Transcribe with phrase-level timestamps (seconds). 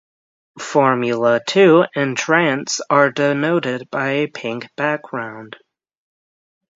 [0.59, 5.57] Formula Two entrants are denoted by a pink background.